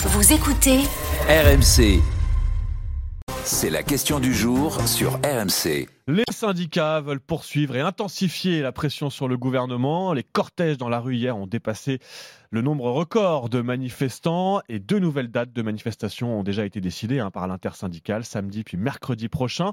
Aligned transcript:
Vous 0.00 0.32
écoutez 0.32 0.78
RMC. 1.28 2.00
C'est 3.42 3.68
la 3.68 3.82
question 3.82 4.20
du 4.20 4.32
jour 4.32 4.80
sur 4.86 5.14
RMC. 5.24 5.88
Les 6.06 6.22
syndicats 6.30 7.00
veulent 7.00 7.18
poursuivre 7.18 7.74
et 7.74 7.80
intensifier 7.80 8.62
la 8.62 8.70
pression 8.70 9.10
sur 9.10 9.26
le 9.26 9.36
gouvernement. 9.36 10.12
Les 10.12 10.22
cortèges 10.22 10.78
dans 10.78 10.88
la 10.88 11.00
rue 11.00 11.16
hier 11.16 11.36
ont 11.36 11.48
dépassé 11.48 11.98
le 12.50 12.62
nombre 12.62 12.90
record 12.90 13.50
de 13.50 13.60
manifestants 13.60 14.62
et 14.70 14.78
deux 14.78 14.98
nouvelles 14.98 15.30
dates 15.30 15.52
de 15.52 15.60
manifestation 15.60 16.40
ont 16.40 16.42
déjà 16.42 16.64
été 16.64 16.80
décidées 16.80 17.20
hein, 17.20 17.30
par 17.30 17.46
l'intersyndicale 17.46 18.24
samedi 18.24 18.64
puis 18.64 18.78
mercredi 18.78 19.28
prochain. 19.28 19.72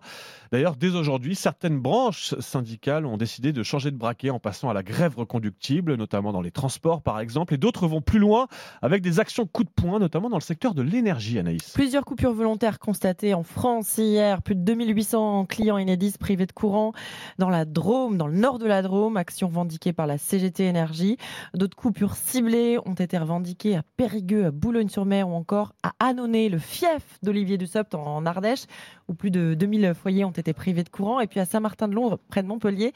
D'ailleurs, 0.52 0.76
dès 0.76 0.94
aujourd'hui, 0.94 1.36
certaines 1.36 1.80
branches 1.80 2.36
syndicales 2.40 3.06
ont 3.06 3.16
décidé 3.16 3.54
de 3.54 3.64
changer 3.64 3.92
de 3.92 3.96
braquet 3.96 4.30
en 4.30 4.40
passant 4.40 4.70
à 4.70 4.74
la 4.74 4.84
grève 4.84 5.16
reconductible, 5.16 5.96
notamment 5.96 6.34
dans 6.34 6.42
les 6.42 6.52
transports 6.52 7.02
par 7.02 7.22
exemple, 7.22 7.54
et 7.54 7.58
d'autres 7.58 7.88
vont 7.88 8.02
plus 8.02 8.20
loin 8.20 8.48
avec 8.82 9.02
des 9.02 9.22
actions 9.22 9.46
coup 9.46 9.64
de 9.64 9.70
poing, 9.70 10.00
notamment 10.00 10.30
dans 10.30 10.38
le 10.38 10.42
secteur 10.42 10.74
de 10.74 10.82
l'énergie, 10.82 11.40
Anaïs. 11.40 11.72
Plusieurs 11.74 12.04
coupures 12.04 12.34
volontaires 12.34 12.80
constatées 12.80 13.34
en 13.34 13.44
France 13.44 13.98
hier, 13.98 14.42
plus 14.42 14.56
de 14.56 14.62
2800 14.62 15.46
clients 15.46 15.78
Enedis 15.78 16.16
privés 16.20 16.46
de 16.46 16.52
courant 16.52 16.92
dans 17.40 17.50
la 17.50 17.64
Drôme, 17.64 18.18
dans 18.18 18.28
le 18.28 18.38
nord 18.38 18.60
de 18.60 18.66
la 18.66 18.82
Drôme, 18.82 19.16
action 19.16 19.48
revendiquée 19.48 19.94
par 19.94 20.08
la 20.08 20.18
CGT 20.18 20.66
Énergie. 20.66 21.16
D'autres 21.54 21.78
coupures 21.78 22.16
ciblées 22.16 22.65
ont 22.86 22.94
été 22.94 23.18
revendiquées 23.18 23.76
à 23.76 23.84
Périgueux, 23.98 24.46
à 24.46 24.52
Boulogne-sur-Mer 24.52 25.30
ou 25.30 25.34
encore 25.34 25.74
à 25.84 25.94
Annonay, 26.00 26.50
le 26.50 26.58
fief 26.58 27.20
d'Olivier 27.24 27.58
Dussopt 27.58 27.96
en 27.96 28.26
Ardèche, 28.26 28.66
où 29.08 29.14
plus 29.14 29.32
de 29.32 29.54
2000 29.54 29.94
foyers 29.94 30.26
ont 30.26 30.32
été 30.32 30.54
privés 30.54 30.84
de 30.84 30.90
courant. 30.90 31.20
Et 31.20 31.28
puis 31.28 31.40
à 31.40 31.46
Saint-Martin-de-Londres, 31.46 32.20
près 32.30 32.44
de 32.44 32.48
Montpellier, 32.48 32.94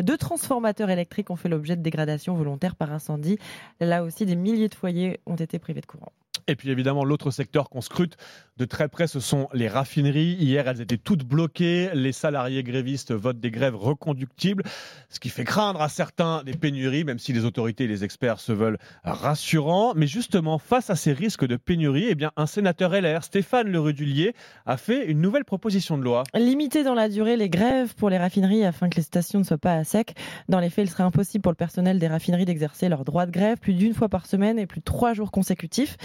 deux 0.00 0.16
transformateurs 0.16 0.90
électriques 0.90 1.30
ont 1.30 1.36
fait 1.36 1.48
l'objet 1.48 1.76
de 1.76 1.82
dégradations 1.82 2.34
volontaires 2.34 2.76
par 2.76 2.92
incendie. 2.92 3.38
Là 3.80 4.04
aussi, 4.04 4.26
des 4.26 4.36
milliers 4.36 4.68
de 4.68 4.74
foyers 4.74 5.20
ont 5.26 5.36
été 5.36 5.58
privés 5.58 5.80
de 5.80 5.86
courant. 5.86 6.12
Et 6.48 6.56
puis 6.56 6.70
évidemment, 6.70 7.04
l'autre 7.04 7.30
secteur 7.30 7.68
qu'on 7.68 7.82
scrute 7.82 8.16
de 8.56 8.64
très 8.64 8.88
près, 8.88 9.06
ce 9.06 9.20
sont 9.20 9.48
les 9.52 9.68
raffineries. 9.68 10.36
Hier, 10.40 10.66
elles 10.66 10.80
étaient 10.80 10.96
toutes 10.96 11.24
bloquées. 11.24 11.90
Les 11.92 12.12
salariés 12.12 12.62
grévistes 12.62 13.12
votent 13.12 13.38
des 13.38 13.50
grèves 13.50 13.76
reconductibles, 13.76 14.64
ce 15.10 15.20
qui 15.20 15.28
fait 15.28 15.44
craindre 15.44 15.82
à 15.82 15.90
certains 15.90 16.42
des 16.44 16.54
pénuries, 16.54 17.04
même 17.04 17.18
si 17.18 17.34
les 17.34 17.44
autorités 17.44 17.84
et 17.84 17.86
les 17.86 18.02
experts 18.02 18.40
se 18.40 18.52
veulent 18.52 18.78
rassurants. 19.04 19.92
Mais 19.94 20.06
justement, 20.06 20.58
face 20.58 20.88
à 20.88 20.96
ces 20.96 21.12
risques 21.12 21.46
de 21.46 21.56
pénurie, 21.56 22.06
eh 22.08 22.14
bien, 22.14 22.32
un 22.36 22.46
sénateur 22.46 22.98
LR, 22.98 23.22
Stéphane 23.22 23.68
Le 23.68 23.78
Rudulier, 23.78 24.34
a 24.64 24.78
fait 24.78 25.06
une 25.06 25.20
nouvelle 25.20 25.44
proposition 25.44 25.98
de 25.98 26.02
loi. 26.02 26.24
Limiter 26.34 26.82
dans 26.82 26.94
la 26.94 27.10
durée 27.10 27.36
les 27.36 27.50
grèves 27.50 27.94
pour 27.94 28.08
les 28.08 28.18
raffineries 28.18 28.64
afin 28.64 28.88
que 28.88 28.96
les 28.96 29.02
stations 29.02 29.38
ne 29.38 29.44
soient 29.44 29.58
pas 29.58 29.74
à 29.74 29.84
sec. 29.84 30.14
Dans 30.48 30.60
les 30.60 30.70
faits, 30.70 30.86
il 30.86 30.90
serait 30.90 31.04
impossible 31.04 31.42
pour 31.42 31.52
le 31.52 31.56
personnel 31.56 31.98
des 31.98 32.08
raffineries 32.08 32.46
d'exercer 32.46 32.88
leur 32.88 33.04
droit 33.04 33.26
de 33.26 33.32
grève 33.32 33.58
plus 33.58 33.74
d'une 33.74 33.92
fois 33.92 34.08
par 34.08 34.24
semaine 34.24 34.58
et 34.58 34.66
plus 34.66 34.80
de 34.80 34.84
trois 34.84 35.12
jours 35.12 35.30
consécutifs. 35.30 35.96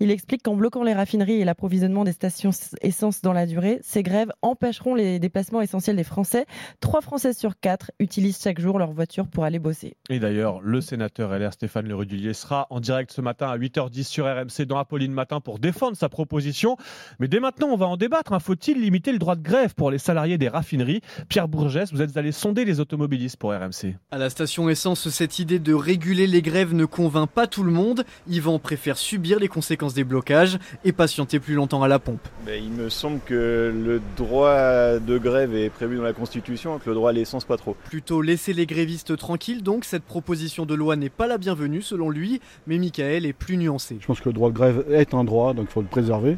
Il 0.00 0.10
explique 0.10 0.42
qu'en 0.42 0.56
bloquant 0.56 0.82
les 0.82 0.94
raffineries 0.94 1.40
et 1.40 1.44
l'approvisionnement 1.44 2.04
des 2.04 2.12
stations 2.12 2.50
essence 2.82 3.22
dans 3.22 3.32
la 3.32 3.46
durée, 3.46 3.78
ces 3.82 4.02
grèves 4.02 4.32
empêcheront 4.42 4.94
les 4.94 5.18
déplacements 5.18 5.60
essentiels 5.60 5.96
des 5.96 6.04
Français. 6.04 6.46
Trois 6.80 7.00
Français 7.00 7.32
sur 7.32 7.58
quatre 7.58 7.92
utilisent 7.98 8.40
chaque 8.42 8.60
jour 8.60 8.78
leur 8.78 8.92
voiture 8.92 9.28
pour 9.28 9.44
aller 9.44 9.58
bosser. 9.58 9.96
Et 10.10 10.18
d'ailleurs, 10.18 10.60
le 10.60 10.80
sénateur 10.80 11.36
LR 11.36 11.52
Stéphane 11.52 11.86
Le 11.86 11.94
Rudulier 11.94 12.34
sera 12.34 12.66
en 12.70 12.80
direct 12.80 13.12
ce 13.12 13.20
matin 13.20 13.48
à 13.48 13.58
8h10 13.58 14.04
sur 14.04 14.26
RMC 14.26 14.66
dans 14.66 14.78
Apolline 14.78 15.12
Matin 15.12 15.40
pour 15.40 15.58
défendre 15.58 15.96
sa 15.96 16.08
proposition. 16.08 16.76
Mais 17.18 17.28
dès 17.28 17.40
maintenant, 17.40 17.68
on 17.68 17.76
va 17.76 17.86
en 17.86 17.96
débattre. 17.96 18.32
Hein. 18.32 18.40
Faut-il 18.40 18.80
limiter 18.80 19.12
le 19.12 19.18
droit 19.18 19.36
de 19.36 19.42
grève 19.42 19.74
pour 19.74 19.90
les 19.90 19.98
salariés 19.98 20.38
des 20.38 20.48
raffineries? 20.48 21.00
Pierre 21.28 21.48
Bourgès, 21.48 21.92
vous 21.92 22.02
êtes 22.02 22.16
allé 22.16 22.32
sonder 22.32 22.64
les 22.64 22.80
automobilistes 22.80 23.36
pour 23.36 23.52
RMC. 23.52 23.96
À 24.10 24.18
la 24.18 24.30
station 24.30 24.68
essence, 24.68 25.08
cette 25.08 25.38
idée 25.38 25.58
de 25.58 25.74
réguler 25.74 26.26
les 26.26 26.42
grèves 26.42 26.74
ne 26.74 26.84
convainc 26.84 27.30
pas 27.30 27.46
tout 27.46 27.62
le 27.62 27.72
monde. 27.72 28.04
Yvan 28.28 28.58
préfère 28.58 28.98
subir 28.98 29.38
les 29.38 29.48
conséquences 29.56 29.94
des 29.94 30.04
blocages 30.04 30.58
et 30.84 30.92
patienter 30.92 31.40
plus 31.40 31.54
longtemps 31.54 31.82
à 31.82 31.88
la 31.88 31.98
pompe. 31.98 32.20
Mais 32.44 32.58
il 32.58 32.70
me 32.70 32.90
semble 32.90 33.20
que 33.24 33.72
le 33.74 34.02
droit 34.14 34.98
de 34.98 35.16
grève 35.16 35.54
est 35.54 35.70
prévu 35.70 35.96
dans 35.96 36.02
la 36.02 36.12
Constitution, 36.12 36.78
que 36.78 36.90
le 36.90 36.94
droit 36.94 37.08
à 37.08 37.12
l'essence 37.14 37.46
pas 37.46 37.56
trop. 37.56 37.74
Plutôt 37.84 38.20
laisser 38.20 38.52
les 38.52 38.66
grévistes 38.66 39.16
tranquilles, 39.16 39.62
donc 39.62 39.86
cette 39.86 40.02
proposition 40.02 40.66
de 40.66 40.74
loi 40.74 40.96
n'est 40.96 41.08
pas 41.08 41.26
la 41.26 41.38
bienvenue 41.38 41.80
selon 41.80 42.10
lui, 42.10 42.42
mais 42.66 42.76
Michael 42.76 43.24
est 43.24 43.32
plus 43.32 43.56
nuancé. 43.56 43.96
Je 43.98 44.06
pense 44.06 44.20
que 44.20 44.28
le 44.28 44.34
droit 44.34 44.50
de 44.50 44.54
grève 44.54 44.84
est 44.90 45.14
un 45.14 45.24
droit, 45.24 45.54
donc 45.54 45.68
il 45.70 45.72
faut 45.72 45.80
le 45.80 45.86
préserver. 45.86 46.36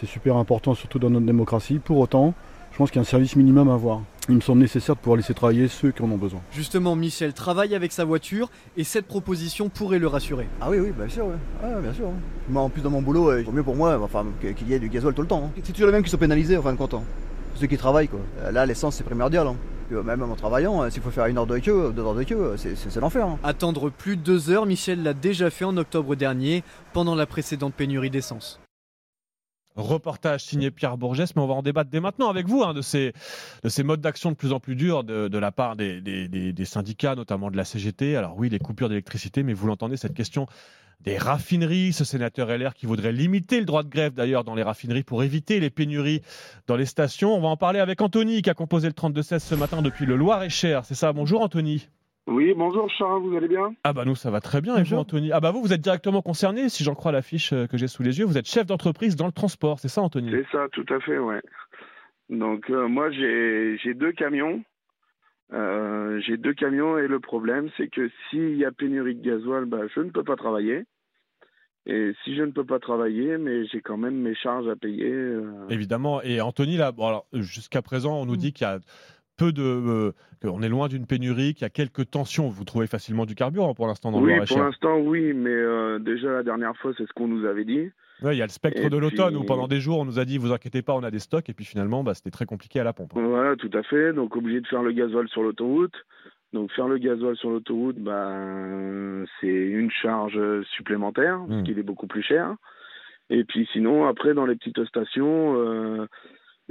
C'est 0.00 0.06
super 0.06 0.36
important, 0.36 0.74
surtout 0.74 1.00
dans 1.00 1.10
notre 1.10 1.26
démocratie. 1.26 1.80
Pour 1.80 1.98
autant, 1.98 2.32
je 2.70 2.78
pense 2.78 2.92
qu'il 2.92 2.98
y 2.98 3.00
a 3.00 3.02
un 3.02 3.04
service 3.04 3.34
minimum 3.34 3.68
à 3.70 3.74
avoir. 3.74 4.02
Il 4.28 4.36
me 4.36 4.40
semble 4.40 4.60
nécessaire 4.60 4.94
de 4.94 5.00
pouvoir 5.00 5.16
laisser 5.16 5.34
travailler 5.34 5.66
ceux 5.66 5.90
qui 5.90 6.00
en 6.00 6.10
ont 6.10 6.16
besoin. 6.16 6.40
Justement, 6.52 6.94
Michel 6.94 7.32
travaille 7.32 7.74
avec 7.74 7.90
sa 7.90 8.04
voiture 8.04 8.50
et 8.76 8.84
cette 8.84 9.06
proposition 9.06 9.68
pourrait 9.68 9.98
le 9.98 10.06
rassurer. 10.06 10.46
Ah 10.60 10.70
oui, 10.70 10.78
oui, 10.78 10.92
bien 10.96 11.08
sûr, 11.08 11.26
oui. 11.26 11.34
Ah, 11.62 11.80
bien 11.80 11.92
sûr. 11.92 12.06
Moi, 12.48 12.62
en 12.62 12.70
plus, 12.70 12.82
dans 12.82 12.90
mon 12.90 13.02
boulot, 13.02 13.36
il 13.38 13.44
vaut 13.44 13.50
mieux 13.52 13.64
pour 13.64 13.74
moi 13.74 13.98
enfin, 14.00 14.24
qu'il 14.40 14.68
y 14.68 14.74
ait 14.74 14.78
du 14.78 14.88
gasoil 14.88 15.12
tout 15.12 15.22
le 15.22 15.28
temps. 15.28 15.44
hein. 15.46 15.60
C'est 15.64 15.72
toujours 15.72 15.88
les 15.88 15.92
mêmes 15.92 16.04
qui 16.04 16.10
sont 16.10 16.18
pénalisés, 16.18 16.56
en 16.56 16.62
fin 16.62 16.72
de 16.72 16.78
compte. 16.78 16.94
hein. 16.94 17.02
Ceux 17.56 17.66
qui 17.66 17.76
travaillent, 17.76 18.08
quoi. 18.08 18.20
Euh, 18.44 18.52
Là, 18.52 18.64
l'essence, 18.64 18.94
c'est 18.96 19.04
primordial. 19.04 19.46
hein. 19.46 19.56
Même 19.90 20.22
en 20.22 20.34
travaillant, 20.36 20.82
euh, 20.82 20.88
s'il 20.88 21.02
faut 21.02 21.10
faire 21.10 21.26
une 21.26 21.36
heure 21.36 21.46
de 21.46 21.58
queue, 21.58 21.92
deux 21.94 22.02
heures 22.02 22.14
de 22.14 22.22
queue, 22.22 22.52
euh, 22.54 22.56
c'est 22.56 22.96
l'enfer. 23.00 23.26
hein. 23.26 23.38
Attendre 23.42 23.90
plus 23.90 24.16
de 24.16 24.22
deux 24.22 24.48
heures, 24.50 24.64
Michel 24.64 25.02
l'a 25.02 25.12
déjà 25.14 25.50
fait 25.50 25.66
en 25.66 25.76
octobre 25.76 26.14
dernier, 26.14 26.62
pendant 26.94 27.14
la 27.16 27.26
précédente 27.26 27.74
pénurie 27.74 28.08
d'essence. 28.08 28.58
Reportage 29.76 30.44
signé 30.44 30.70
Pierre 30.70 30.96
Bourgès, 30.98 31.34
mais 31.34 31.42
on 31.42 31.46
va 31.46 31.54
en 31.54 31.62
débattre 31.62 31.90
dès 31.90 32.00
maintenant 32.00 32.28
avec 32.28 32.46
vous 32.46 32.62
hein, 32.62 32.74
de, 32.74 32.82
ces, 32.82 33.12
de 33.62 33.68
ces 33.68 33.82
modes 33.82 34.00
d'action 34.00 34.30
de 34.30 34.36
plus 34.36 34.52
en 34.52 34.60
plus 34.60 34.76
durs 34.76 35.02
de, 35.04 35.38
la 35.38 35.52
part 35.52 35.76
des, 35.76 36.00
des- 36.00 36.28
des- 36.28 36.52
des 36.52 36.64
syndicats, 36.64 37.14
notamment 37.14 37.50
de 37.50 37.56
la 37.56 37.64
CGT. 37.64 38.16
Alors 38.16 38.36
oui, 38.36 38.48
les 38.50 38.58
coupures 38.58 38.88
d'électricité, 38.88 39.42
mais 39.42 39.54
vous 39.54 39.66
l'entendez, 39.66 39.96
cette 39.96 40.14
question 40.14 40.46
des 41.00 41.18
raffineries, 41.18 41.92
ce 41.92 42.04
sénateur 42.04 42.48
LR 42.56 42.74
qui 42.74 42.86
voudrait 42.86 43.10
limiter 43.12 43.58
le 43.58 43.64
droit 43.66 43.82
de 43.82 43.88
grève 43.88 44.12
d'ailleurs 44.14 44.44
dans 44.44 44.54
les 44.54 44.62
raffineries 44.62 45.02
pour 45.02 45.24
éviter 45.24 45.58
les 45.58 45.70
pénuries 45.70 46.22
dans 46.68 46.76
les 46.76 46.86
stations. 46.86 47.34
On 47.34 47.40
va 47.40 47.48
en 47.48 47.56
parler 47.56 47.80
avec 47.80 48.00
Anthony 48.00 48.40
qui 48.42 48.50
a 48.50 48.54
composé 48.54 48.86
le 48.88 48.94
32-16 48.94 49.40
ce 49.40 49.54
matin 49.56 49.82
depuis 49.82 50.06
le 50.06 50.14
Loir-et-Cher. 50.16 50.84
C'est 50.84 50.94
ça, 50.94 51.12
bonjour 51.12 51.40
Anthony. 51.40 51.88
Oui, 52.28 52.54
bonjour 52.56 52.88
Charles, 52.90 53.20
vous 53.22 53.36
allez 53.36 53.48
bien? 53.48 53.74
Ah 53.82 53.92
bah 53.92 54.04
nous 54.04 54.14
ça 54.14 54.30
va 54.30 54.40
très 54.40 54.60
bien 54.60 54.76
et 54.76 54.84
vous. 54.84 54.96
Anthony? 54.96 55.32
Ah 55.32 55.40
bah 55.40 55.50
vous 55.50 55.60
vous 55.60 55.72
êtes 55.72 55.80
directement 55.80 56.22
concerné 56.22 56.68
si 56.68 56.84
j'en 56.84 56.94
crois 56.94 57.10
l'affiche 57.10 57.52
euh, 57.52 57.66
que 57.66 57.76
j'ai 57.76 57.88
sous 57.88 58.02
les 58.04 58.18
yeux, 58.20 58.24
vous 58.24 58.38
êtes 58.38 58.46
chef 58.48 58.66
d'entreprise 58.66 59.16
dans 59.16 59.26
le 59.26 59.32
transport, 59.32 59.80
c'est 59.80 59.88
ça 59.88 60.02
Anthony? 60.02 60.30
C'est 60.30 60.46
ça, 60.52 60.66
tout 60.72 60.86
à 60.88 61.00
fait, 61.00 61.18
ouais. 61.18 61.40
Donc 62.30 62.70
euh, 62.70 62.86
moi 62.88 63.10
j'ai 63.10 63.94
deux 63.94 64.12
camions. 64.12 64.62
Euh, 65.52 66.20
j'ai 66.20 66.36
deux 66.36 66.54
camions 66.54 66.96
et 66.96 67.08
le 67.08 67.18
problème 67.20 67.68
c'est 67.76 67.88
que 67.88 68.08
s'il 68.30 68.56
y 68.56 68.64
a 68.64 68.70
pénurie 68.72 69.16
de 69.16 69.22
gasoil, 69.22 69.64
bah, 69.64 69.80
je 69.94 70.00
ne 70.00 70.10
peux 70.10 70.24
pas 70.24 70.36
travailler. 70.36 70.84
Et 71.86 72.12
si 72.22 72.36
je 72.36 72.42
ne 72.42 72.52
peux 72.52 72.64
pas 72.64 72.78
travailler, 72.78 73.36
mais 73.38 73.66
j'ai 73.66 73.80
quand 73.80 73.96
même 73.96 74.14
mes 74.14 74.36
charges 74.36 74.68
à 74.68 74.76
payer. 74.76 75.10
euh, 75.12 75.66
Évidemment. 75.68 76.22
Et 76.22 76.40
Anthony, 76.40 76.76
là, 76.76 76.92
bon, 76.92 77.08
alors, 77.08 77.26
jusqu'à 77.32 77.82
présent, 77.82 78.20
on 78.20 78.24
nous 78.24 78.34
Mm. 78.34 78.38
dit 78.38 78.52
qu'il 78.52 78.64
y 78.68 78.70
a 78.70 78.78
peu 79.36 79.52
de. 79.52 79.62
euh, 79.62 80.12
qu'on 80.42 80.62
est 80.62 80.68
loin 80.68 80.88
d'une 80.88 81.06
pénurie, 81.06 81.54
qu'il 81.54 81.62
y 81.62 81.64
a 81.66 81.70
quelques 81.70 82.10
tensions. 82.10 82.48
Vous 82.48 82.64
trouvez 82.64 82.86
facilement 82.86 83.26
du 83.26 83.34
carburant 83.34 83.74
pour 83.74 83.86
l'instant 83.86 84.10
dans 84.10 84.20
le 84.20 84.26
oui, 84.26 84.46
pour 84.46 84.58
l'instant 84.58 84.98
oui, 84.98 85.32
mais 85.32 85.50
euh, 85.50 85.98
déjà 85.98 86.32
la 86.32 86.42
dernière 86.42 86.76
fois 86.76 86.92
c'est 86.98 87.06
ce 87.06 87.12
qu'on 87.12 87.28
nous 87.28 87.44
avait 87.46 87.64
dit. 87.64 87.90
Ouais, 88.22 88.36
Il 88.36 88.38
y 88.38 88.42
a 88.42 88.46
le 88.46 88.50
spectre 88.52 88.82
Et 88.84 88.88
de 88.90 88.96
l'automne 88.96 89.36
où 89.36 89.42
pendant 89.44 89.66
des 89.66 89.80
jours, 89.80 89.98
on 89.98 90.04
nous 90.04 90.18
a 90.20 90.24
dit 90.24 90.38
vous 90.38 90.52
inquiétez 90.52 90.82
pas, 90.82 90.94
on 90.94 91.02
a 91.02 91.10
des 91.10 91.18
stocks. 91.18 91.48
Et 91.48 91.54
puis 91.54 91.64
finalement, 91.64 92.04
bah, 92.04 92.14
c'était 92.14 92.30
très 92.30 92.46
compliqué 92.46 92.78
à 92.78 92.84
la 92.84 92.92
pompe. 92.92 93.10
Voilà, 93.14 93.56
tout 93.56 93.70
à 93.74 93.82
fait. 93.82 94.12
Donc 94.12 94.36
obligé 94.36 94.60
de 94.60 94.66
faire 94.68 94.82
le 94.82 94.92
gasoil 94.92 95.28
sur 95.28 95.42
l'autoroute. 95.42 95.94
Donc 96.52 96.70
faire 96.72 96.86
le 96.86 96.98
gasoil 96.98 97.34
sur 97.36 97.50
l'autoroute, 97.50 97.96
ben 97.98 99.24
c'est 99.40 99.46
une 99.48 99.90
charge 99.90 100.38
supplémentaire, 100.76 101.38
Mm. 101.38 101.48
parce 101.48 101.62
qu'il 101.64 101.78
est 101.78 101.82
beaucoup 101.82 102.06
plus 102.06 102.22
cher. 102.22 102.54
Et 103.30 103.44
puis 103.44 103.66
sinon, 103.72 104.06
après 104.06 104.34
dans 104.34 104.44
les 104.46 104.56
petites 104.56 104.84
stations, 104.84 105.54
euh, 105.56 106.06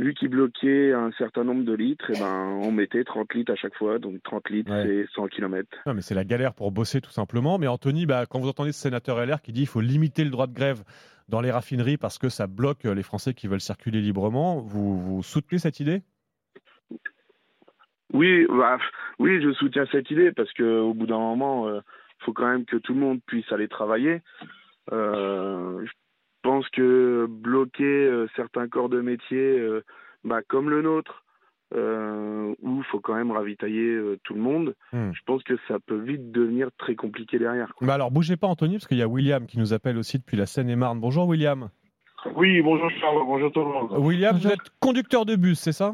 vu 0.01 0.13
qu'ils 0.15 0.29
bloquaient 0.29 0.93
un 0.93 1.11
certain 1.13 1.43
nombre 1.43 1.63
de 1.63 1.73
litres, 1.73 2.09
et 2.09 2.19
ben 2.19 2.59
on 2.63 2.71
mettait 2.71 3.03
30 3.03 3.33
litres 3.35 3.51
à 3.53 3.55
chaque 3.55 3.75
fois. 3.75 3.99
Donc 3.99 4.21
30 4.23 4.49
litres, 4.49 4.71
Ouais. 4.71 5.05
c'est 5.05 5.13
100 5.13 5.27
km. 5.27 5.69
Non, 5.85 5.93
mais 5.93 6.01
c'est 6.01 6.15
la 6.15 6.23
galère 6.25 6.53
pour 6.53 6.71
bosser 6.71 7.01
tout 7.01 7.11
simplement. 7.11 7.57
Mais 7.59 7.67
Anthony, 7.67 8.05
bah, 8.05 8.25
quand 8.27 8.39
vous 8.39 8.49
entendez 8.49 8.71
ce 8.71 8.81
sénateur 8.81 9.23
LR 9.23 9.41
qui 9.41 9.51
dit 9.51 9.61
qu'il 9.61 9.67
faut 9.69 9.81
limiter 9.81 10.23
le 10.23 10.31
droit 10.31 10.47
de 10.47 10.53
grève 10.53 10.83
dans 11.29 11.39
les 11.39 11.51
raffineries 11.51 11.97
parce 11.97 12.17
que 12.17 12.29
ça 12.29 12.47
bloque 12.47 12.85
euh, 12.85 12.93
les 12.95 13.03
Français 13.03 13.33
qui 13.33 13.47
veulent 13.47 13.61
circuler 13.61 14.01
librement, 14.01 14.59
vous, 14.59 14.97
vous 14.97 15.23
soutenez 15.23 15.59
cette 15.59 15.79
idée? 15.79 16.01
Oui, 18.13 18.45
bah, 18.49 18.77
oui, 19.19 19.41
je 19.41 19.53
soutiens 19.53 19.85
cette 19.91 20.09
idée 20.11 20.31
parce 20.31 20.51
que 20.53 20.79
au 20.79 20.93
bout 20.93 21.05
d'un 21.07 21.19
moment, 21.19 21.69
il 21.69 21.81
faut 22.25 22.33
quand 22.33 22.47
même 22.49 22.65
que 22.65 22.77
tout 22.77 22.93
le 22.93 22.99
monde 22.99 23.19
puisse 23.25 23.49
aller 23.51 23.67
travailler. 23.69 24.21
Euh, 24.91 25.85
je 25.85 25.91
pense 26.41 26.67
que 26.69 27.27
bloquer 27.29 27.85
euh, 28.21 28.27
certains 28.35 28.67
corps 28.67 28.89
de 28.89 29.01
métier, 29.01 29.59
euh, 29.59 29.83
bah, 30.23 30.41
comme 30.47 30.69
le 30.69 30.81
nôtre, 30.81 31.23
euh, 31.75 32.53
où 32.61 32.77
il 32.79 32.83
faut 32.85 32.99
quand 32.99 33.15
même 33.15 33.31
ravitailler 33.31 33.87
euh, 33.93 34.19
tout 34.23 34.33
le 34.33 34.41
monde, 34.41 34.75
Hmm. 34.91 35.11
je 35.13 35.21
pense 35.25 35.41
que 35.43 35.53
ça 35.67 35.77
peut 35.85 35.99
vite 35.99 36.31
devenir 36.31 36.69
très 36.77 36.95
compliqué 36.95 37.39
derrière. 37.39 37.73
quoi. 37.75 37.87
Bah 37.87 37.93
alors 37.93 38.11
bougez 38.11 38.35
pas 38.37 38.47
Anthony 38.47 38.73
parce 38.75 38.87
qu'il 38.87 38.97
y 38.97 39.01
a 39.01 39.07
William 39.07 39.45
qui 39.45 39.57
nous 39.57 39.73
appelle 39.73 39.97
aussi 39.97 40.17
depuis 40.19 40.35
la 40.37 40.45
Seine-et-Marne. 40.45 40.99
Bonjour 40.99 41.27
William. 41.27 41.69
Oui, 42.35 42.61
bonjour 42.61 42.89
Charles, 42.99 43.23
bonjour 43.25 43.51
tout 43.51 43.61
le 43.61 43.65
monde. 43.65 43.91
William, 44.05 44.35
vous 44.37 44.47
êtes 44.47 44.69
conducteur 44.79 45.25
de 45.25 45.35
bus, 45.35 45.59
c'est 45.59 45.71
ça? 45.71 45.93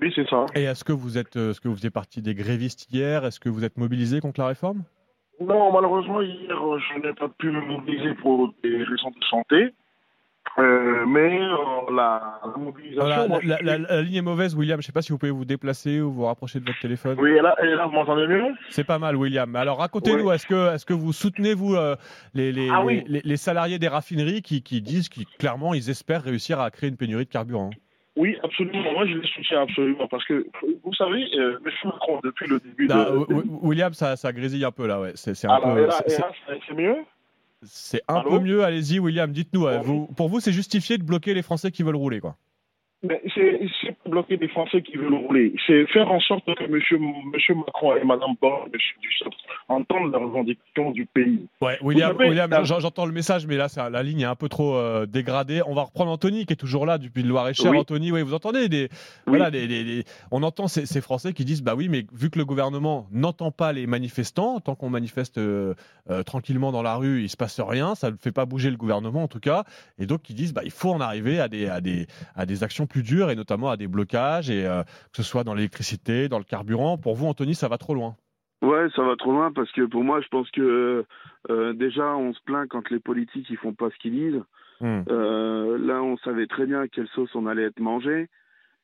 Oui, 0.00 0.12
c'est 0.14 0.28
ça. 0.28 0.46
Et 0.56 0.64
est-ce 0.64 0.82
que 0.84 0.92
vous 0.92 1.16
êtes, 1.16 1.36
est-ce 1.36 1.60
que 1.60 1.68
vous 1.68 1.76
faisiez 1.76 1.90
partie 1.90 2.20
des 2.20 2.34
grévistes 2.34 2.92
hier? 2.92 3.24
Est-ce 3.24 3.38
que 3.38 3.48
vous 3.48 3.64
êtes 3.64 3.78
mobilisé 3.78 4.20
contre 4.20 4.40
la 4.40 4.48
réforme? 4.48 4.82
Non, 5.40 5.72
malheureusement, 5.72 6.20
hier, 6.20 6.56
je 6.78 7.00
n'ai 7.06 7.14
pas 7.14 7.28
pu 7.28 7.50
me 7.50 7.60
mobiliser 7.60 8.14
pour 8.14 8.52
des 8.62 8.76
raisons 8.82 9.10
de 9.10 9.24
santé. 9.30 9.68
Euh, 10.58 11.04
mais 11.06 11.40
euh, 11.40 11.56
la, 11.96 12.38
la 12.44 12.56
mobilisation. 12.56 13.00
Voilà, 13.04 13.26
moi, 13.26 13.40
la, 13.42 13.58
je- 13.58 13.64
la- 13.64 13.78
la 13.78 14.02
ligne 14.02 14.14
est 14.16 14.22
mauvaise, 14.22 14.54
William. 14.54 14.80
Je 14.80 14.86
sais 14.86 14.92
pas 14.92 15.02
si 15.02 15.10
vous 15.10 15.18
pouvez 15.18 15.32
vous 15.32 15.44
déplacer 15.44 16.00
ou 16.00 16.12
vous 16.12 16.26
rapprocher 16.26 16.60
de 16.60 16.64
votre 16.66 16.78
téléphone. 16.78 17.16
Oui, 17.20 17.30
et 17.32 17.40
là, 17.40 17.56
et 17.60 17.66
là, 17.66 17.86
vous 17.86 17.92
m'entendez 17.92 18.26
mieux? 18.28 18.44
C'est 18.70 18.84
pas 18.84 19.00
mal, 19.00 19.16
William. 19.16 19.54
Alors, 19.56 19.78
racontez-nous, 19.78 20.30
est-ce 20.30 20.46
que, 20.46 20.72
est-ce 20.74 20.86
que 20.86 20.92
vous 20.94 21.12
soutenez, 21.12 21.54
vous, 21.54 21.74
euh, 21.74 21.96
les, 22.34 22.52
les, 22.52 22.68
Ah 22.70 22.78
les- 22.80 22.84
oui. 22.86 23.04
les- 23.08 23.22
les 23.24 23.36
salariés 23.36 23.80
des 23.80 23.88
raffineries 23.88 24.42
qui, 24.42 24.62
qui 24.62 24.80
disent 24.80 25.08
qu'ils 25.08 25.26
clairement, 25.26 25.74
ils 25.74 25.90
espèrent 25.90 26.22
réussir 26.22 26.60
à 26.60 26.70
créer 26.70 26.88
une 26.88 26.96
pénurie 26.96 27.24
de 27.24 27.30
carburant 27.30 27.70
Oui, 28.16 28.36
absolument. 28.44 28.92
Moi, 28.92 29.06
je 29.06 29.14
les 29.18 29.26
soutiens 29.26 29.62
absolument. 29.62 30.06
Parce 30.06 30.24
que, 30.24 30.46
vous 30.84 30.94
savez, 30.94 31.24
euh, 31.36 31.58
M. 31.66 31.72
Macron, 31.86 32.20
depuis 32.22 32.46
le 32.46 32.60
début 32.60 32.86
Ah, 32.92 33.06
de. 33.10 33.34
Wi- 33.34 33.42
William, 33.60 33.92
ça, 33.92 34.14
ça 34.14 34.32
grésille 34.32 34.64
un 34.64 34.70
peu 34.70 34.86
là, 34.86 35.00
ouais. 35.00 35.10
C'est 35.16 35.34
c'est 35.34 35.48
un 35.48 35.54
Alors, 35.54 35.74
peu. 35.74 35.80
là, 35.80 35.86
là, 36.06 36.28
c'est 36.68 36.74
mieux? 36.74 36.94
C'est 37.66 38.02
un 38.08 38.16
Allô 38.16 38.30
peu 38.30 38.40
mieux. 38.40 38.64
Allez-y, 38.64 38.98
William. 38.98 39.30
Dites-nous. 39.32 39.66
euh, 39.66 39.82
pour 40.16 40.28
vous, 40.28 40.40
c'est 40.40 40.52
justifié 40.52 40.98
de 40.98 41.02
bloquer 41.02 41.34
les 41.34 41.42
Français 41.42 41.70
qui 41.70 41.82
veulent 41.82 41.96
rouler, 41.96 42.20
quoi. 42.20 42.36
C'est 43.34 43.96
bloquer 44.08 44.36
des 44.36 44.48
Français 44.48 44.82
qui 44.82 44.96
veulent 44.96 45.14
rouler. 45.14 45.52
C'est 45.66 45.86
faire 45.88 46.10
en 46.10 46.20
sorte 46.20 46.44
que 46.54 46.64
monsieur, 46.70 46.98
monsieur 47.32 47.54
Macron 47.54 47.96
et 47.96 48.04
Mme 48.04 48.34
Borne, 48.40 48.70
monsieur 48.72 48.96
Dussopt, 49.02 49.36
entendent 49.68 50.12
la 50.12 50.18
revendication 50.18 50.90
du 50.90 51.06
pays. 51.06 51.46
Ouais, 51.60 51.78
William, 51.82 52.16
la- 52.50 52.62
j'entends 52.64 53.06
le 53.06 53.12
message, 53.12 53.46
mais 53.46 53.56
là, 53.56 53.68
ça- 53.68 53.90
la 53.90 54.02
ligne 54.02 54.20
est 54.20 54.24
un 54.24 54.34
peu 54.36 54.48
trop 54.48 54.74
euh, 54.76 55.06
dégradée. 55.06 55.60
On 55.66 55.74
va 55.74 55.82
reprendre 55.82 56.10
Anthony, 56.10 56.46
qui 56.46 56.52
est 56.52 56.56
toujours 56.56 56.86
là 56.86 56.98
depuis 56.98 57.22
le 57.22 57.28
Loir-et-Cher. 57.28 57.70
Oui. 57.70 57.78
Anthony, 57.78 58.12
oui, 58.12 58.22
vous 58.22 58.34
entendez 58.34 58.68
des, 58.68 58.88
voilà, 59.26 59.50
des, 59.50 59.66
des- 59.66 59.84
des- 59.84 60.04
on 60.30 60.42
entend 60.42 60.68
ces, 60.68 60.86
ces 60.86 61.00
Français 61.00 61.32
qui 61.32 61.44
disent, 61.44 61.62
bah 61.62 61.74
oui, 61.76 61.88
mais 61.88 62.04
vu 62.12 62.30
que 62.30 62.38
le 62.38 62.44
gouvernement 62.44 63.06
n'entend 63.12 63.50
pas 63.50 63.72
les 63.72 63.86
manifestants, 63.86 64.60
tant 64.60 64.74
qu'on 64.74 64.90
manifeste 64.90 65.38
euh, 65.38 65.74
euh, 66.10 66.22
tranquillement 66.22 66.72
dans 66.72 66.82
la 66.82 66.96
rue, 66.96 67.22
il 67.22 67.28
se 67.28 67.36
passe 67.36 67.60
rien, 67.60 67.94
ça 67.94 68.10
ne 68.10 68.16
fait 68.16 68.32
pas 68.32 68.44
bouger 68.46 68.70
le 68.70 68.76
gouvernement 68.76 69.22
en 69.24 69.28
tout 69.28 69.40
cas, 69.40 69.64
et 69.98 70.06
donc 70.06 70.28
ils 70.30 70.34
disent, 70.34 70.52
bah 70.54 70.62
il 70.64 70.70
faut 70.70 70.90
en 70.90 71.00
arriver 71.00 71.40
à 71.40 71.48
des, 71.48 71.66
à 71.68 71.80
des, 71.80 72.06
à 72.34 72.46
des 72.46 72.62
actions 72.62 72.86
plus 72.86 72.93
dures 73.02 73.30
et 73.30 73.36
notamment 73.36 73.70
à 73.70 73.76
des 73.76 73.88
blocages, 73.88 74.50
et 74.50 74.66
euh, 74.66 74.82
que 74.82 75.16
ce 75.16 75.22
soit 75.22 75.44
dans 75.44 75.54
l'électricité, 75.54 76.28
dans 76.28 76.38
le 76.38 76.44
carburant. 76.44 76.98
Pour 76.98 77.14
vous, 77.14 77.26
Anthony, 77.26 77.54
ça 77.54 77.68
va 77.68 77.78
trop 77.78 77.94
loin. 77.94 78.16
Ouais, 78.62 78.86
ça 78.96 79.02
va 79.02 79.16
trop 79.16 79.32
loin 79.32 79.52
parce 79.52 79.70
que 79.72 79.82
pour 79.82 80.04
moi, 80.04 80.20
je 80.20 80.28
pense 80.28 80.50
que 80.50 81.04
euh, 81.50 81.72
déjà, 81.74 82.16
on 82.16 82.32
se 82.32 82.40
plaint 82.44 82.68
quand 82.68 82.88
les 82.90 83.00
politiques 83.00 83.50
ils 83.50 83.58
font 83.58 83.74
pas 83.74 83.90
ce 83.90 83.96
qu'ils 83.98 84.12
disent. 84.12 84.42
Hmm. 84.80 85.02
Euh, 85.08 85.78
là, 85.78 86.02
on 86.02 86.16
savait 86.18 86.46
très 86.46 86.66
bien 86.66 86.80
à 86.80 86.88
quelle 86.88 87.08
sauce 87.08 87.34
on 87.34 87.46
allait 87.46 87.64
être 87.64 87.80
mangé 87.80 88.28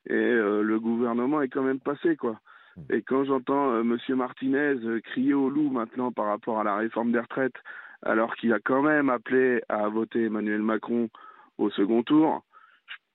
et 0.08 0.14
euh, 0.14 0.62
le 0.62 0.80
gouvernement 0.80 1.42
est 1.42 1.48
quand 1.48 1.62
même 1.62 1.80
passé 1.80 2.16
quoi. 2.16 2.40
Et 2.88 3.02
quand 3.02 3.24
j'entends 3.24 3.72
euh, 3.72 3.82
Monsieur 3.82 4.16
Martinez 4.16 4.76
euh, 4.84 5.00
crier 5.00 5.34
au 5.34 5.50
loup 5.50 5.70
maintenant 5.70 6.12
par 6.12 6.26
rapport 6.26 6.60
à 6.60 6.64
la 6.64 6.76
réforme 6.76 7.12
des 7.12 7.18
retraites, 7.18 7.56
alors 8.02 8.34
qu'il 8.36 8.52
a 8.52 8.60
quand 8.60 8.82
même 8.82 9.10
appelé 9.10 9.60
à 9.68 9.88
voter 9.88 10.24
Emmanuel 10.24 10.62
Macron 10.62 11.10
au 11.58 11.68
second 11.70 12.02
tour, 12.02 12.42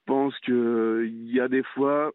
pense 0.05 0.33
que 0.45 1.05
il 1.07 1.33
y 1.33 1.39
a 1.39 1.47
des 1.47 1.63
fois, 1.73 2.11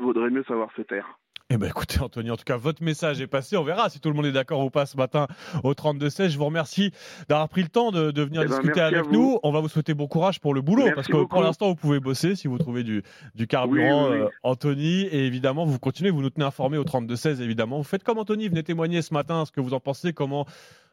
vaudrait 0.00 0.30
mieux 0.30 0.44
savoir 0.44 0.68
se 0.76 0.82
taire. 0.82 1.18
Eh 1.50 1.58
ben 1.58 1.68
écoutez 1.68 2.00
Anthony, 2.00 2.30
en 2.30 2.36
tout 2.38 2.44
cas 2.44 2.56
votre 2.56 2.82
message 2.82 3.20
est 3.20 3.26
passé, 3.26 3.58
on 3.58 3.64
verra 3.64 3.90
si 3.90 4.00
tout 4.00 4.08
le 4.08 4.14
monde 4.14 4.24
est 4.24 4.32
d'accord 4.32 4.64
ou 4.64 4.70
pas 4.70 4.86
ce 4.86 4.96
matin 4.96 5.26
au 5.62 5.72
32-16. 5.74 6.30
Je 6.30 6.38
vous 6.38 6.46
remercie 6.46 6.90
d'avoir 7.28 7.50
pris 7.50 7.62
le 7.62 7.68
temps 7.68 7.90
de, 7.92 8.10
de 8.10 8.22
venir 8.22 8.40
Eh 8.42 8.46
ben, 8.46 8.50
discuter 8.50 8.80
avec 8.80 9.10
nous. 9.10 9.38
On 9.42 9.52
va 9.52 9.60
vous 9.60 9.68
souhaiter 9.68 9.92
bon 9.92 10.06
courage 10.08 10.40
pour 10.40 10.54
le 10.54 10.62
boulot 10.62 10.84
Merci 10.84 10.94
parce 10.94 11.06
que 11.06 11.12
pour 11.12 11.28
beaucoup. 11.28 11.42
l'instant 11.42 11.68
vous 11.68 11.74
pouvez 11.76 12.00
bosser 12.00 12.34
si 12.34 12.48
vous 12.48 12.56
trouvez 12.56 12.82
du, 12.82 13.02
du 13.34 13.46
carburant 13.46 14.04
Oui, 14.08 14.12
oui, 14.14 14.20
oui. 14.20 14.26
euh, 14.26 14.28
Anthony 14.42 15.02
et 15.02 15.26
évidemment 15.26 15.66
vous 15.66 15.78
continuez, 15.78 16.10
vous 16.10 16.22
nous 16.22 16.30
tenez 16.30 16.46
informés 16.46 16.78
au 16.78 16.84
32-16 16.84 17.42
évidemment. 17.42 17.76
Vous 17.76 17.84
faites 17.84 18.04
comme 18.04 18.18
Anthony, 18.18 18.48
venez 18.48 18.62
témoigner 18.62 19.02
ce 19.02 19.12
matin 19.12 19.44
ce 19.44 19.52
que 19.52 19.60
vous 19.60 19.74
en 19.74 19.80
pensez, 19.80 20.14
comment 20.14 20.46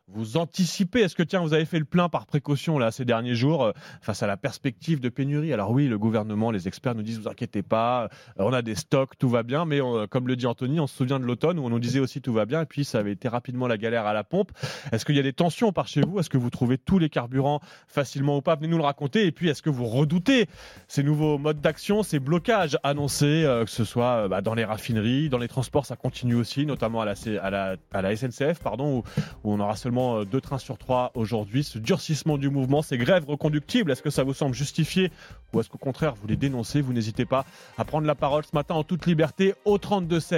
vous 0.07 0.35
anticipez 0.35 1.01
Est-ce 1.01 1.15
que 1.15 1.23
tiens, 1.23 1.39
vous 1.39 1.53
avez 1.53 1.63
fait 1.63 1.79
le 1.79 1.85
plein 1.85 2.09
par 2.09 2.25
précaution 2.25 2.77
là 2.77 2.91
ces 2.91 3.05
derniers 3.05 3.35
jours 3.35 3.63
euh, 3.63 3.71
face 4.01 4.21
à 4.23 4.27
la 4.27 4.35
perspective 4.35 4.99
de 4.99 5.07
pénurie 5.07 5.53
Alors 5.53 5.71
oui, 5.71 5.87
le 5.87 5.97
gouvernement, 5.97 6.51
les 6.51 6.67
experts 6.67 6.95
nous 6.95 7.01
disent 7.01 7.19
vous 7.19 7.29
inquiétez 7.29 7.63
pas, 7.63 8.05
euh, 8.05 8.07
on 8.39 8.51
a 8.51 8.61
des 8.61 8.75
stocks, 8.75 9.17
tout 9.17 9.29
va 9.29 9.43
bien, 9.43 9.63
mais 9.63 9.79
on- 9.79 10.07
comme 10.07 10.27
le 10.27 10.35
dit 10.35 10.47
Anthony, 10.47 10.81
on 10.81 10.87
se 10.87 10.97
souvient 10.97 11.17
de 11.19 11.23
l'automne 11.25 11.59
où 11.59 11.63
on 11.65 11.69
nous 11.69 11.79
disait 11.79 11.99
aussi 11.99 12.19
tout 12.21 12.33
va 12.33 12.45
bien, 12.45 12.61
et 12.63 12.65
puis 12.65 12.83
ça 12.83 12.99
avait 12.99 13.13
été 13.13 13.29
rapidement 13.29 13.67
la 13.67 13.77
galère 13.77 14.05
à 14.05 14.11
la 14.13 14.25
pompe. 14.25 14.51
Est-ce 14.91 15.05
qu'il 15.05 15.15
y 15.15 15.19
a 15.19 15.23
des 15.23 15.31
tensions 15.33 15.71
par 15.71 15.87
chez 15.87 16.01
vous? 16.01 16.19
Est-ce 16.19 16.29
que 16.29 16.37
vous 16.37 16.49
trouvez 16.49 16.77
tous 16.77 16.99
les 16.99 17.09
carburants 17.09 17.61
facilement 17.87 18.35
ou 18.37 18.41
pas? 18.41 18.55
Venez 18.55 18.67
nous 18.67 18.77
le 18.77 18.83
raconter. 18.83 19.25
Et 19.25 19.31
puis, 19.31 19.47
est-ce 19.49 19.61
que 19.61 19.69
vous 19.69 19.85
redoutez 19.85 20.47
ces 20.89 21.03
nouveaux 21.03 21.37
modes 21.37 21.61
d'action, 21.61 22.03
ces 22.03 22.19
blocages 22.19 22.77
annoncés, 22.83 23.43
euh, 23.45 23.63
que 23.63 23.71
ce 23.71 23.85
soit 23.85 24.23
euh, 24.23 24.27
bah, 24.27 24.41
dans 24.41 24.55
les 24.55 24.65
raffineries, 24.65 25.29
dans 25.29 25.37
les 25.37 25.47
transports, 25.47 25.85
ça 25.85 25.95
continue 25.95 26.35
aussi, 26.35 26.65
notamment 26.65 27.01
à 27.01 27.05
la 27.05 28.15
SNCF, 28.15 28.59
pardon, 28.61 28.97
où, 28.97 29.03
où 29.45 29.53
on 29.53 29.59
aura 29.61 29.75
seulement 29.77 29.90
euh, 29.99 30.25
deux 30.25 30.41
trains 30.41 30.57
sur 30.57 30.77
trois 30.77 31.11
aujourd'hui. 31.15 31.63
Ce 31.63 31.77
durcissement 31.77 32.37
du 32.37 32.49
mouvement, 32.49 32.81
ces 32.81 32.97
grèves 32.97 33.25
reconductibles, 33.27 33.91
est-ce 33.91 34.01
que 34.01 34.09
ça 34.09 34.23
vous 34.23 34.33
semble 34.33 34.55
justifié 34.55 35.11
ou 35.53 35.59
est-ce 35.59 35.69
qu'au 35.69 35.77
contraire 35.77 36.13
vous 36.15 36.27
les 36.27 36.37
dénoncez 36.37 36.81
Vous 36.81 36.93
n'hésitez 36.93 37.25
pas 37.25 37.45
à 37.77 37.83
prendre 37.83 38.07
la 38.07 38.15
parole 38.15 38.43
ce 38.45 38.55
matin 38.55 38.75
en 38.75 38.83
toute 38.83 39.05
liberté 39.05 39.53
au 39.65 39.77
32 39.77 40.19
16. 40.19 40.29